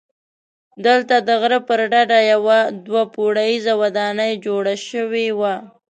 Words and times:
دلته 0.85 1.15
د 1.27 1.29
غره 1.41 1.59
پر 1.67 1.79
ډډه 1.91 2.19
یوه 2.33 2.57
دوه 2.85 3.03
پوړیزه 3.13 3.73
ودانۍ 3.81 4.33
جوړه 4.45 4.73
شوې 4.89 5.27
وه. 5.39 5.55